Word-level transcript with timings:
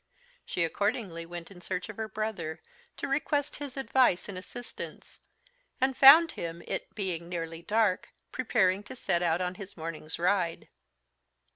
She 0.47 0.63
accordingly 0.63 1.27
went 1.27 1.51
in 1.51 1.61
search 1.61 1.87
of 1.87 1.97
her 1.97 2.07
brother, 2.07 2.59
to 2.97 3.07
request 3.07 3.57
his 3.57 3.77
advice 3.77 4.27
and 4.27 4.35
assistance, 4.35 5.19
and 5.79 5.95
found 5.95 6.31
him, 6.31 6.63
it 6.65 6.95
being 6.95 7.29
nearly 7.29 7.61
dark, 7.61 8.09
preparing 8.31 8.81
to 8.85 8.95
set 8.95 9.21
out 9.21 9.41
on 9.41 9.53
his 9.61 9.77
morning's 9.77 10.17
ride. 10.17 10.69